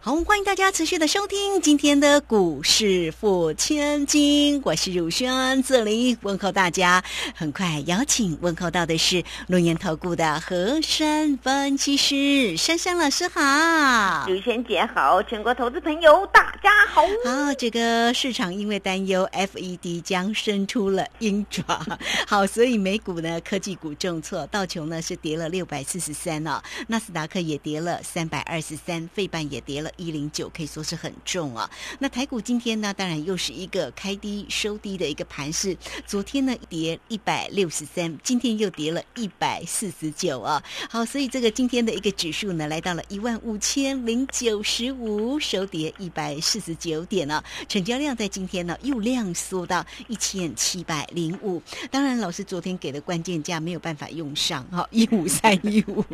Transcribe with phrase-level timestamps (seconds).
[0.00, 7.02] 好，欢迎大家持续的收听今天的股市付千金，我是汝轩，这里问候大家。
[7.34, 12.56] 很快邀请问候到的是龙岩投顾的和山分析师。
[12.56, 17.02] 珊珊老师好，汝轩姐好，全国投资朋友大家好。
[17.02, 21.84] 好，这个市场因为担忧 FED 将伸出了鹰爪，
[22.26, 29.87] 好，所以美股呢科技股重挫，道琼呢是跌了六百四十三哦，纳斯达克也跌了三百二十三，费半也跌了。
[29.96, 31.70] 一零九可以说是很重啊。
[31.98, 35.76] 那台股今天呢，当然又是一个开低收低的一个盘势。
[36.06, 40.62] 昨天呢跌一百六十三，今天又跌了一百四十九啊。
[40.90, 47.42] 好，所以这个今天的一个指数呢，来到了一万五千零九十五，收跌一百四十九点啊。
[47.68, 51.62] 成交量在今天呢又量缩到一千七百零五。
[51.90, 56.04] 当然，老师昨天给的关键价没有办法用上哈，一五三一五。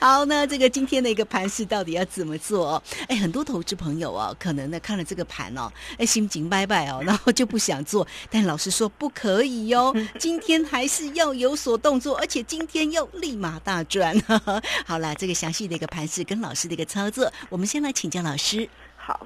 [0.00, 2.82] 好，那这个今天的一个盘势到底要怎么做？
[3.08, 3.30] 哎，很。
[3.30, 8.04] 多投资朋友哦，可能呢看了这个盘哦，哎心情拜拜哦， 然后就不想做。
[8.28, 14.12] 但老师说不可以哦， 今天还是要有所动作，而且今天要立马大赚。
[14.84, 18.68] 好了，这个详细的一个盘势跟老师的一个操作，我们先来请教老师。
[18.96, 19.24] 好，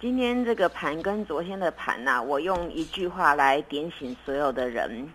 [0.00, 5.08] 今天这个盘跟昨天的盘呐，我用一句话来点醒所有的人，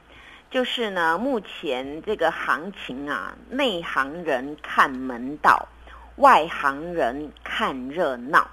[0.51, 5.65] 就是呢，目前这个行情啊，内行人看门道。
[6.17, 8.49] 外行人看热闹，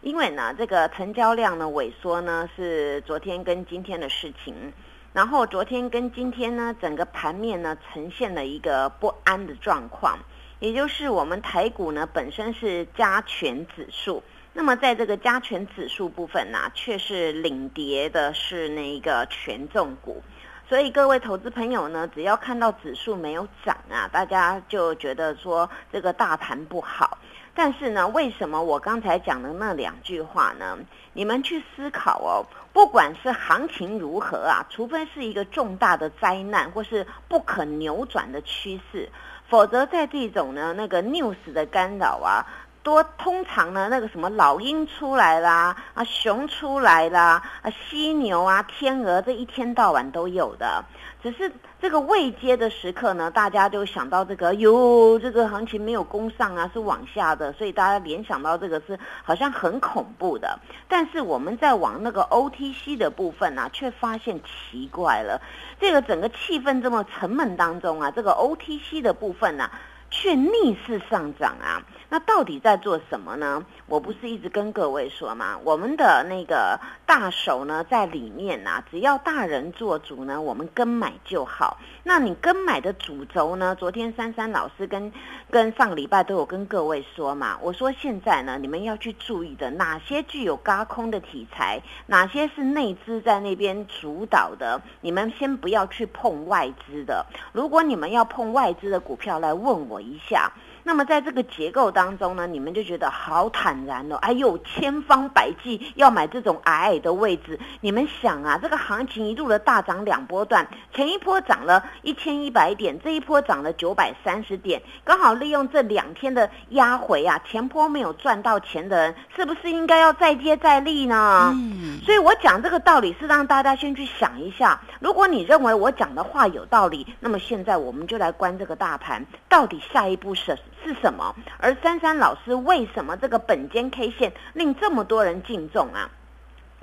[0.00, 4.72] 因为呢，这个成交量呢萎缩呢是昨天跟今天的事情，
[5.12, 10.18] 然后昨天跟今天呢，整个盘面呢呈现了一个不安的状况，
[10.60, 14.22] 也就是我们台股呢本身是加权指数，
[14.54, 20.22] 那么在这个加权指数部分呢，却是领跌的是那一个权重股。
[20.66, 27.18] 所以各位投资朋友呢，只要看到指数没有涨啊，大家就觉得说这个大盘不好。
[27.58, 30.78] 但是呢，为什么我刚才讲的那两句话呢？
[31.12, 32.46] 你们去思考哦。
[32.72, 39.08] 不管是行情如何啊，除非是一个重大的灾难或是不可扭转的趋势，
[39.48, 42.46] 否则在这种呢那个 news 的干扰啊。
[42.82, 50.84] 多通常呢，那个什么老鹰出来啦，啊熊出来啦，啊犀牛啊天鹅，这一天到晚都有的。
[51.20, 51.52] 只是
[51.82, 60.58] 这个未接的时刻呢，大家就想到这个，哟，这个行情没有攻上啊，是往下的，所以大家联想到这个是好像很恐怖的。
[60.86, 65.42] 但是我们在往那个 OTC 的部分呢，却发现奇怪了，
[65.80, 69.68] 这个整个气氛这么沉闷当中啊，这个 OTC 的部分呢，
[70.10, 71.82] 却逆势上涨啊。
[72.10, 73.62] 那到底在做什么呢？
[73.86, 75.58] 我不是一直跟各位说吗？
[75.62, 81.76] 我们的那个大手呢，在里面呐，只要大人做主呢，我们跟买就好。
[82.04, 83.74] 那你跟买的主轴呢？
[83.74, 85.12] 昨天珊珊老师跟
[85.50, 87.58] 跟上个礼拜都有跟各位说嘛。
[87.60, 97.26] 我说现在呢，你们要去注意的，哪些具有高空的题材，哪些是内资在那边主导的，你们先不要去碰外资的。
[97.52, 100.52] 如果你们要碰外资的股票，来问我一下。
[100.88, 104.16] 那么在这个结构当中呢，你们就觉得好坦然哦。
[104.22, 107.60] 哎呦，千方百计要买这种矮矮的位置。
[107.82, 121.52] 你们想啊，这个行情一度的大涨两波段，前一波涨了一千一百点，这一波涨了九百三十点，刚好利用这两天的压回啊，前波没有赚到钱的人，是不是应该要再接再厉呢？
[121.54, 124.80] 嗯，所以我讲这个道理是让大家先去想一下。
[125.00, 130.56] 如果你认为我讲的话有道理，那么现在我们就来关这个大盘，到底下一步是？
[130.84, 131.34] 是什么？
[131.58, 136.10] 而珊珊老师为什么这个本间 K 线令这么多人敬重啊？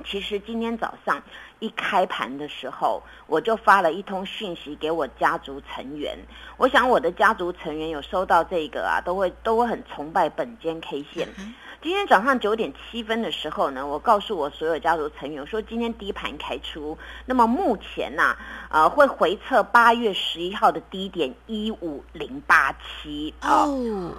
[0.04, 1.24] 其实今天早上
[1.60, 6.18] 一开盘的时候，我就发了一通讯息给我家族成员。
[6.58, 11.30] 我想我的家族成员有收到这个啊，都会都会很崇拜本间 K 线。
[11.86, 16.98] 今天早上九点七分的时候呢，我告诉我所有家族成员说，今天低盘开出，
[17.28, 18.36] 那么目前呢，
[18.72, 24.12] 呃，会回测八月十一号的低点一五零八七哦。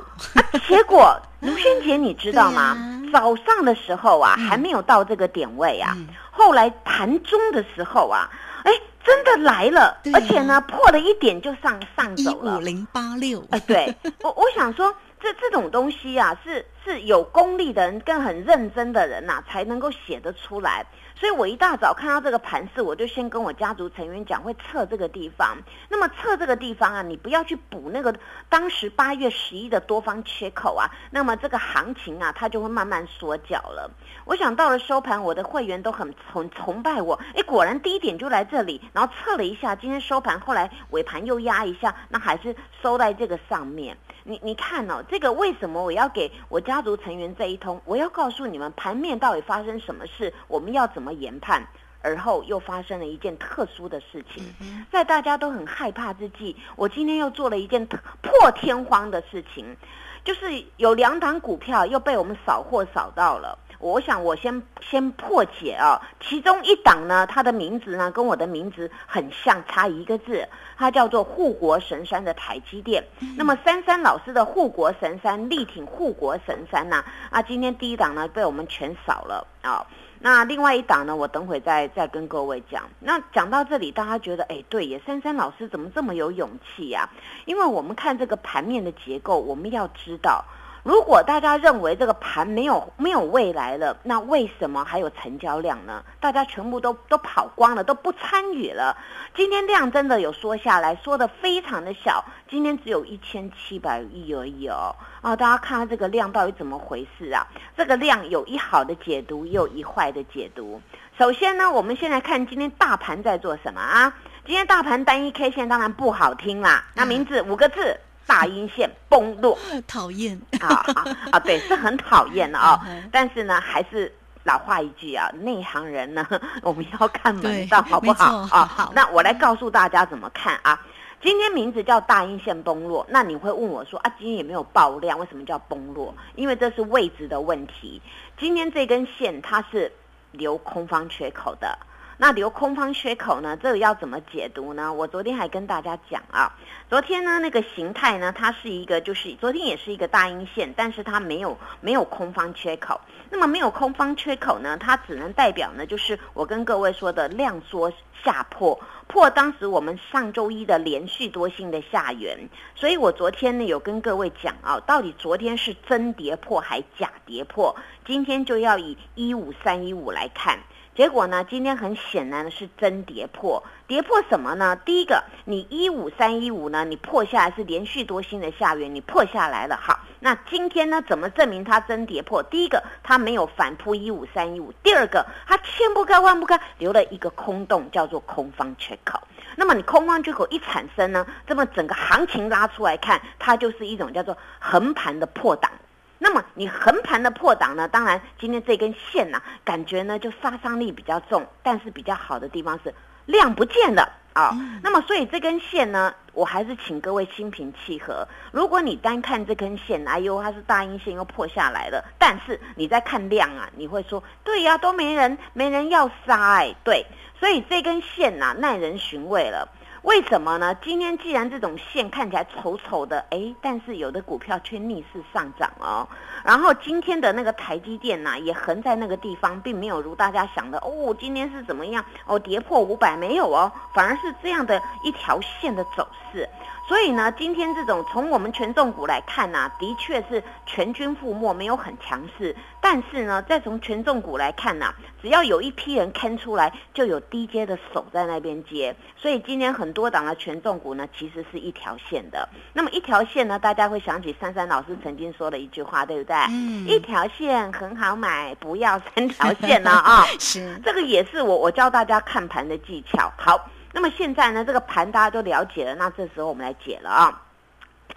[0.69, 3.03] 结果 卢萱姐你知道吗？
[3.13, 5.97] 早上的时候啊，还没有到这个点位啊，
[6.31, 8.31] 后来盘中的时候啊，
[8.63, 8.71] 哎，
[9.05, 13.45] 真的来了，而且呢，破了一点就上上走了一五零八六。
[13.51, 13.93] 哎，对
[14.23, 14.95] 我我想说。
[15.19, 20.87] 这这种东西啊，是是有功力的人跟很认真的人呐，才能够写得出来。
[21.17, 25.57] 所以我一大早看到这个盘势，我就先跟我家族成员讲，会测这个地方。
[25.89, 28.15] 那么测这个地方啊，你不要去补那个
[28.49, 33.91] 当时八月十一的多方缺口啊，那么这个行情啊，它就会慢慢缩脚了。
[34.27, 43.97] 我想到了收盘，我的会员都很崇崇拜我，哎，果然低点就来这里，然后测了一下，今天收盘，后来尾盘又压一下，那还是收在这个上面。
[44.27, 47.81] 你你看哦，这个为什么我要给我家族成员这一通？
[47.85, 51.65] 我要告诉你们盘面到底发生什么事，我们要怎么研判？
[52.03, 54.45] 而后又发生了一件特殊的事情，
[54.93, 59.77] 在大家都很害怕之际，我今天又做了一件破天荒的事情，
[60.25, 63.59] 就是有两档股票又被我们扫货扫到了。
[63.79, 73.05] 我想我先先破解啊，其中一档呢，它的名字呢跟我的名字很像，差一个字，它叫做护国神山的台积电。
[73.37, 79.87] 那么珊珊老师的护国神山力挺护国神山呢，啊，今天第一档呢被我们全扫了啊。
[80.19, 82.85] 那另外一档呢，我等会再再跟各位讲。
[83.01, 87.09] 那讲到这里，大家觉得哎，对耶，珊珊老师怎么这么有勇气呀？
[87.45, 90.43] 因为我们看这个盘面的结构，我们要知道。
[90.87, 96.05] 如果大家认为这个盘没有没有未来了，那为什么还有成交量呢？
[96.21, 98.97] 大家全部都都跑光了，都不参与了。
[99.35, 104.95] 今天量真的有缩下来，缩的非常的小，今天只有一千七百亿而已哦。
[105.23, 107.45] 啊，大家看看这个量到底怎么回事啊？
[107.77, 110.81] 这个量有一好的解读，也有一坏的解读。
[111.19, 114.15] 首先呢，我们先来看今天大盘在做什么啊？
[114.47, 117.99] 今天大盘单一 K 线当然不好听啦，那名字五个字。
[118.27, 119.57] 大阴线崩落，
[119.87, 121.39] 讨厌啊啊啊！
[121.47, 122.85] 对，是很讨厌的啊。
[123.13, 124.13] 但是呢，还是
[124.45, 126.27] 老话一句啊，内行人呢，
[126.63, 128.67] 我们要看门道，好不好啊？
[128.67, 130.81] 好，那我来告诉大家怎么看啊。
[131.23, 136.15] 今天名字叫大阴线崩落，那你会问我说啊，今天也没有爆量，为什么叫崩落？
[136.35, 138.03] 因为这是位置的问题。
[138.39, 139.91] 今天这根线它是
[140.33, 141.79] 留空方缺口的。
[142.19, 143.57] 那留空方缺口呢？
[143.59, 144.91] 这个要怎么解读呢？
[144.91, 146.51] 我昨天还跟大家讲啊，
[146.89, 152.99] 昨天呢那个形态呢，它是一个就是昨天也是一个大阴线，但是它没有没有空方缺口。
[153.29, 157.93] 那么没有空方缺口呢，它只能代表呢，就是我跟各位说的量缩
[158.25, 162.49] 下破破当时我们上周一的连续多星的下缘。
[162.75, 167.77] 所以我昨天呢有跟各位讲啊，到底昨天是真跌破还假跌破？
[168.07, 170.59] 今天就要以一五三一五来看。
[170.97, 171.45] 结果呢？
[171.45, 174.75] 今天很显然的是真跌破，跌破什么呢？
[174.77, 179.77] 第一个，你一五三一五呢，你破下来是连续多星的下缘，你破下来了。
[179.77, 182.43] 好，那今天呢，怎么证明它真跌破？
[182.43, 189.21] 第一个，它没有反扑一五三一五；第二个，它千不开万不开，留了一个空洞，叫做空方缺口。
[189.55, 195.71] 那么你空方缺口一产生呢，这么整个行情拉出来看，它就是一种叫做横盘的破档。
[196.19, 197.87] 那么你横盘的破档呢？
[197.89, 202.95] 当然，今天这根线呢，感觉呢就杀伤力比较重，但是比较好的地方是
[203.27, 204.57] 量不见了啊。
[204.83, 208.27] 那么所以这根线呢，我还是请各位心平气和。
[208.51, 217.05] 如果你单看这根线，哎呦，它是大阴线又破下来了，但是你在看量啊，你会说，对呀，都没人，没人要杀哎，对，
[217.39, 219.69] 所以这根线呐，耐人寻味了。
[220.07, 220.73] 为什么呢？
[220.85, 226.07] 今天既然这种线看起来丑丑的，哎，但是有的股票却逆势上涨哦。
[226.45, 236.49] 然后今天的那个台积电呐，也横在那个地方，并没有如大家想的哦，今天是怎么样哦，跌破五百没有哦，反而是这样的一条线的走势。
[236.89, 242.55] 所以呢，今天这种从我们权重股来看呢，的确是全军覆没，没有很强势。
[242.81, 248.95] 但是呢，再从权重股来看呢，只要有一批人坑出来，就有低阶的手在那边接。
[249.17, 252.49] 所以今天很多档的权重股呢，其实是一条线的。
[252.73, 256.37] 那么一条线呢，大家会想起珊珊老师曾经说的一句话，对不对？
[256.51, 256.87] 嗯。
[256.87, 260.25] 一条线很好买，不要三条线呢啊。
[260.39, 260.81] 是。
[260.85, 263.33] 这个也是我我教大家看盘的技巧。
[263.37, 263.59] 好。
[263.97, 267.43] 那么现在呢，这个盘大家都了解了，那这时候我们来解了啊。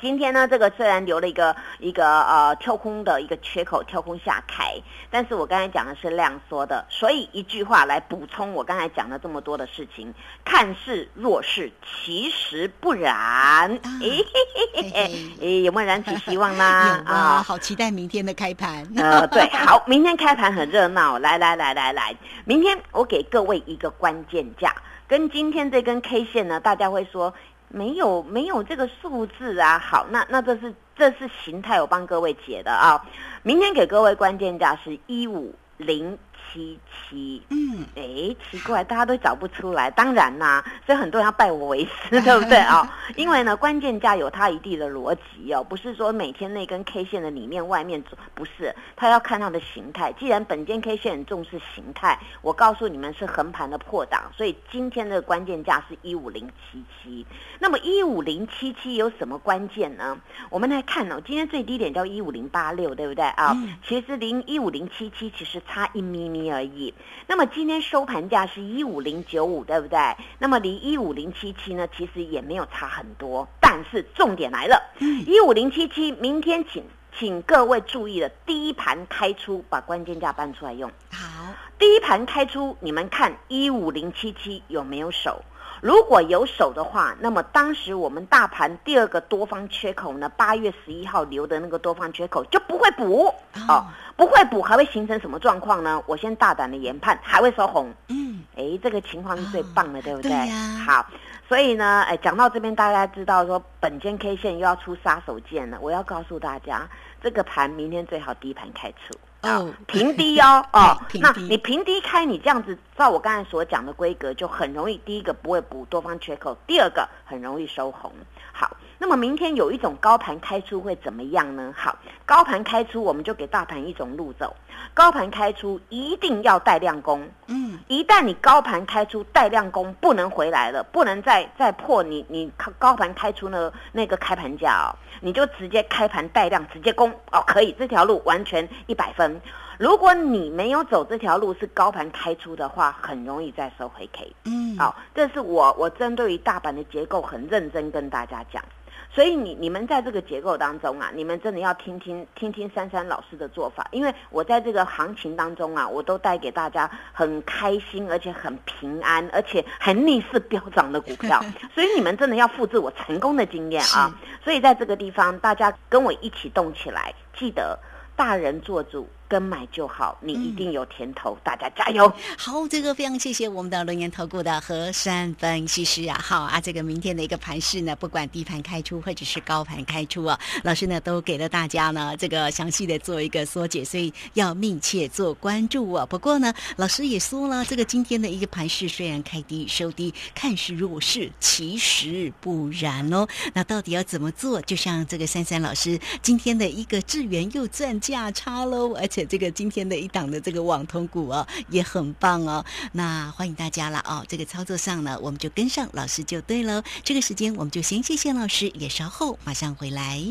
[0.02, 4.76] 今天呢，这个虽然留了一个一个呃跳空的一个缺口，跳空下开，
[5.10, 11.72] 但是我刚才讲的是量缩的，所以一句话来补充我刚才讲的这么多的事情，看似弱势，
[12.04, 13.80] 其实不然。
[15.40, 16.64] 诶，有没有燃起希望呢？
[17.08, 18.86] 啊，好期待明天的开盘。
[18.98, 24.76] 呃，对，好，明天开盘很热闹，来来来来来，明天我给各位一个关键价。
[25.10, 27.34] 跟今天这根 K 线呢，大家会说
[27.68, 29.80] 没有没有这个数字啊。
[29.80, 33.04] 好，那那这是这是形态，我帮各位解的啊。
[33.42, 36.16] 明天给各位关键价是一五零
[36.52, 37.42] 七七。
[37.50, 39.90] 嗯，哎，奇怪，大家都找不出来。
[39.92, 48.04] 当然啦， 所以很多人要拜我为师， 对不对啊、因为呢，关键价有它一定的逻辑哦，不是说每天那根 K 线的里面外面
[48.34, 50.12] 不是，它要看它的形态。
[50.20, 57.26] 既然本间 K 线很重视形态，我告诉你们是横盘的破档，所以今天的关键价是一五零七七。
[57.60, 60.18] 那么一五零七七有什么关键呢？
[60.50, 63.54] 我们来看哦，今天最低点叫一五零八六，对不对啊？
[63.56, 66.94] 嗯其实零一五零七七其实差一咪咪而已。
[67.28, 69.98] 那么今天收盘价是一五零九五，对不对？
[70.38, 73.48] 那么离一五零七七呢，其实也没有差很多。
[73.60, 76.84] 但是重点来了，一五零七七，明天请
[77.18, 80.90] 请各位注意了，第一盘开出，把关键价搬出来用。
[81.12, 85.42] 好，第一盘开出，你们看一五零七七有没有手？
[85.82, 93.34] 如果有手的话，那么当时我们大盘第二个多方缺口呢，八月十一号留的那个多方缺口就不会补
[93.70, 93.86] 哦，
[94.20, 96.04] 不会补还会形成什么状况呢？
[96.06, 97.90] 我先大胆的研判，还会收红。
[98.10, 100.30] 嗯，哎，这个情况是最棒的，对不对？
[100.30, 101.06] 对呀好，
[101.48, 105.78] 所以呢，哎，讲到这边，大家知道说本间 K 线又要出杀手锏了。
[105.80, 106.86] 我要告诉大家，
[107.24, 109.18] 这个盘明天最好低盘开出。
[109.44, 118.12] 哦平低哦， 哦那你平低开，你这样子照我刚才所讲的规格，就很容易，第一个不会补多方缺口，第二个很容易收红。
[118.52, 121.74] 好，那么明天有一种高盘开出会怎么样呢？
[121.74, 121.98] 好，
[122.30, 124.56] 高盘开出我们就给大盘一种路走，
[124.94, 139.42] 高盘开出一定要带量攻，嗯，一旦你高盘开出带量攻，不能回来了，不能再再破你你高盘开出呢那个开盘价哦，你就直接开盘带量直接攻哦，可以，这条路完全一百分。
[139.80, 144.36] 如果你没有走这条路是高盘开出的话，很容易再收回 K。
[144.44, 148.64] 嗯，好、这是我我针对于大盘的结构很认真跟大家讲。
[149.12, 164.16] 所以你你们在这个结构当中啊，你们真的要听听听听珊珊老师的做法，因为我在这个行情当中啊，我都带给大家很开心，而且很平安，而且很逆势飙涨的股票， 所以你们真的要复制我成功的经验啊！
[164.44, 167.78] 所以在这个地方，大家跟我一起动起来，记得
[168.16, 172.12] 大人做主，跟买就好，你一定有甜头，大家加油！
[172.36, 186.04] 好，这个非常谢谢我们的龙岩投顾的和山分析师啊，好啊，这个明天的一个盘势呢，不管低盘开出或者是高盘开出啊，老师呢都给了大家呢这个详细的做一个缩解，所以要密切做关注啊。
[186.04, 193.28] 不过呢，老师也说了，这个今天的一个盘势虽然开低收低，看似弱势，其实不然哦。
[193.54, 194.60] 那到底要怎么做？
[194.62, 202.66] 就像这个珊珊老师今天的一个智源又赚价差喽，而且这个今天的一档的这个网通股哦也很棒哦。
[202.92, 206.82] 那欢迎大家了哦，这个操作上呢，我们就跟上老师就对喽。
[207.04, 210.24] 这个时间我们就先谢谢老师，也稍后马上回来。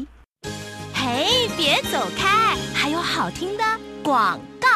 [0.95, 3.64] 嘿，别走开，还有好听的
[4.02, 4.68] 广告。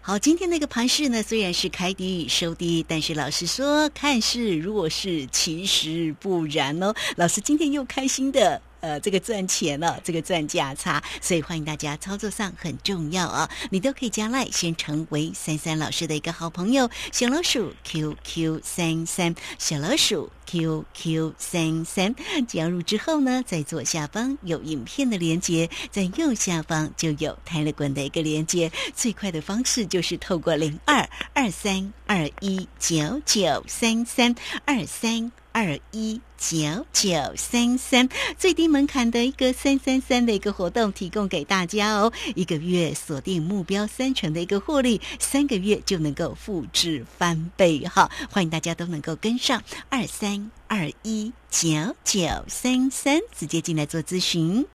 [0.00, 6.94] 好，今天那个盘势呢，虽然是开低收低，但是老师说看似弱势，其实不然哦。
[7.16, 8.60] 老师今天又开心的。
[8.84, 13.48] 呃，这个赚钱了，这个赚价差，所以欢迎大家操作上很重要啊！
[13.70, 22.14] 你都可以加赖，先成为三三老师的一个好朋友，小老鼠 QQ 三三，小老鼠 QQ 三三。
[22.46, 28.70] 加入之后呢，在左下方有影片的连接，在右下方就有泰勒滚的一个连接。
[28.94, 34.34] 最快的方式就是透过零二二三二一九九三三
[34.66, 35.32] 二三。
[35.54, 48.10] 二一九九三三，最低门槛的一个三三三的一个活动提供给大家哦，一个月锁定目标三成的一个获利，三个月就能够复制翻倍哈！
[48.32, 54.66] 欢迎大家都能够跟上二三二一九九三三，直接进来做咨询。